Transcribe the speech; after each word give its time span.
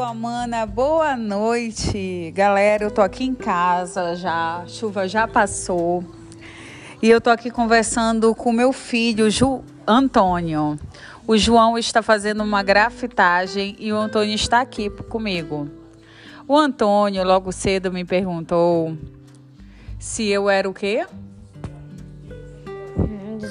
Amana, 0.00 0.64
boa 0.64 1.16
noite. 1.16 2.32
Galera, 2.34 2.84
eu 2.84 2.90
tô 2.90 3.02
aqui 3.02 3.24
em 3.24 3.34
casa 3.34 4.14
já, 4.14 4.58
a 4.58 4.66
chuva 4.66 5.08
já 5.08 5.26
passou. 5.26 6.04
E 7.02 7.10
eu 7.10 7.20
tô 7.20 7.30
aqui 7.30 7.50
conversando 7.50 8.34
com 8.34 8.52
meu 8.52 8.72
filho, 8.72 9.28
Ju 9.30 9.62
Antônio. 9.86 10.78
O 11.26 11.36
João 11.36 11.76
está 11.76 12.00
fazendo 12.00 12.44
uma 12.44 12.62
grafitagem 12.62 13.74
e 13.78 13.92
o 13.92 13.96
Antônio 13.96 14.34
está 14.34 14.60
aqui 14.60 14.88
comigo. 14.88 15.68
O 16.46 16.56
Antônio 16.56 17.24
logo 17.24 17.50
cedo 17.50 17.92
me 17.92 18.04
perguntou 18.04 18.96
se 19.98 20.28
eu 20.28 20.48
era 20.48 20.68
o 20.68 20.72
quê? 20.72 21.06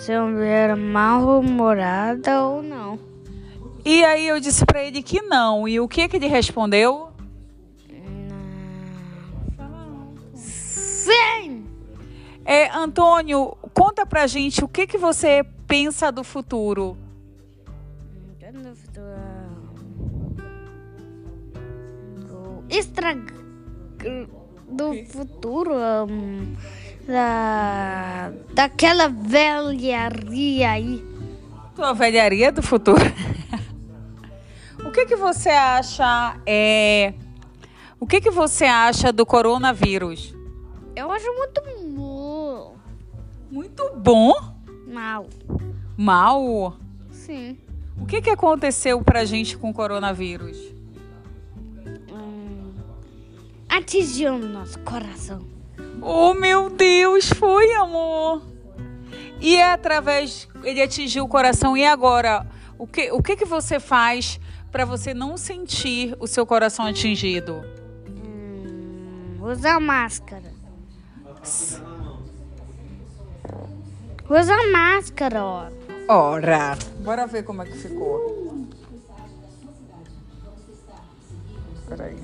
Se 0.02 0.14
eu 0.14 0.42
era 0.42 0.76
mal-humorada 0.76 2.42
ou 2.42 2.64
não. 2.64 3.17
E 3.88 4.04
aí 4.04 4.28
eu 4.28 4.38
disse 4.38 4.66
para 4.66 4.84
ele 4.84 5.02
que 5.02 5.22
não. 5.22 5.66
E 5.66 5.80
o 5.80 5.88
que 5.88 6.10
que 6.10 6.18
ele 6.18 6.28
respondeu? 6.28 7.10
Sim! 10.36 11.66
É, 12.44 12.70
Antônio, 12.76 13.58
conta 13.74 14.06
pra 14.06 14.28
gente 14.28 14.62
o 14.62 14.68
que 14.68 14.86
que 14.86 14.98
você 14.98 15.42
pensa 15.66 16.12
do 16.12 16.22
futuro. 16.22 16.98
Do 18.52 18.76
futuro. 18.76 19.16
Do 22.28 22.64
estraga. 22.70 23.34
Do 24.68 25.06
futuro. 25.06 25.74
hum, 26.10 26.58
da, 27.08 28.34
daquela 28.54 29.08
velharia 29.08 30.72
aí. 30.72 31.02
Tua 31.74 31.94
velharia 31.94 32.52
do 32.52 32.62
futuro. 32.62 33.00
o 34.98 35.00
que 35.00 35.06
que 35.06 35.16
você 35.16 35.50
acha 35.50 36.38
é 36.44 37.14
O 38.00 38.08
que 38.08 38.20
que 38.20 38.32
você 38.32 38.66
acha 38.66 39.12
do 39.14 39.28
coronavírus? 39.28 40.34
Eu 40.96 41.12
acho 41.12 41.32
muito 41.36 41.62
mo- 41.88 42.74
Muito 43.52 43.92
bom? 43.96 44.34
mal. 44.88 45.28
Mal? 45.96 46.78
Sim. 47.12 47.60
O 48.02 48.08
que 48.08 48.24
que 48.24 48.32
aconteceu 48.32 49.00
pra 49.04 49.24
gente 49.24 49.56
com 49.56 49.70
o 49.70 49.74
coronavírus? 49.74 50.58
Hum, 52.12 52.74
atingiu 53.70 54.34
o 54.34 54.40
nosso 54.40 54.80
coração. 54.80 55.46
Oh, 56.02 56.34
meu 56.34 56.72
Deus, 56.72 57.30
foi, 57.30 57.72
amor. 57.74 58.42
E 59.40 59.58
é 59.58 59.72
através 59.74 60.48
ele 60.64 60.82
atingiu 60.82 61.24
o 61.26 61.28
coração 61.28 61.78
e 61.78 61.86
agora, 61.86 62.48
o 62.80 62.88
que 62.88 63.12
o 63.12 63.22
que 63.22 63.36
que 63.36 63.46
você 63.46 63.80
faz 63.80 64.40
para 64.72 64.86
você 64.86 65.14
não 65.14 65.38
sentir 65.38 66.16
o 66.20 66.28
seu 66.28 66.46
coração 66.46 66.86
atingido? 66.86 67.64
Hum, 68.10 69.40
usa 69.42 69.80
máscara. 69.80 70.54
S 71.42 71.82
usa 74.30 74.72
máscara, 74.72 75.44
ó. 75.44 75.70
Ora, 76.10 76.78
bora 77.00 77.26
ver 77.28 77.44
como 77.44 77.62
é 77.62 77.66
que 77.66 77.78
ficou. 77.78 78.68
Peraí. 81.88 82.18